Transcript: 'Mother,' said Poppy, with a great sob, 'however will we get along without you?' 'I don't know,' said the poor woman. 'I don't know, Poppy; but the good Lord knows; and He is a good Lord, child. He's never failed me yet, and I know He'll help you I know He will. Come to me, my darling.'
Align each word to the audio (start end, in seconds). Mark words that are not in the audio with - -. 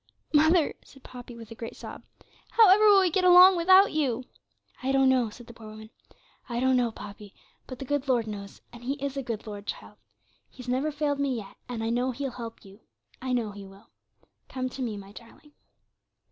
'Mother,' 0.33 0.73
said 0.83 1.03
Poppy, 1.03 1.35
with 1.35 1.51
a 1.51 1.53
great 1.53 1.75
sob, 1.75 2.01
'however 2.53 2.85
will 2.89 3.01
we 3.01 3.11
get 3.11 3.23
along 3.23 3.55
without 3.55 3.91
you?' 3.93 4.23
'I 4.81 4.93
don't 4.93 5.09
know,' 5.09 5.29
said 5.29 5.45
the 5.45 5.53
poor 5.53 5.67
woman. 5.67 5.91
'I 6.49 6.59
don't 6.59 6.75
know, 6.75 6.91
Poppy; 6.91 7.35
but 7.67 7.77
the 7.77 7.85
good 7.85 8.07
Lord 8.07 8.25
knows; 8.25 8.61
and 8.73 8.83
He 8.83 8.93
is 8.93 9.15
a 9.15 9.21
good 9.21 9.45
Lord, 9.45 9.67
child. 9.67 9.99
He's 10.49 10.67
never 10.67 10.91
failed 10.91 11.19
me 11.19 11.35
yet, 11.35 11.55
and 11.69 11.83
I 11.83 11.91
know 11.91 12.09
He'll 12.09 12.31
help 12.31 12.65
you 12.65 12.79
I 13.21 13.31
know 13.31 13.51
He 13.51 13.67
will. 13.67 13.91
Come 14.49 14.69
to 14.69 14.81
me, 14.81 14.97
my 14.97 15.11
darling.' 15.11 15.51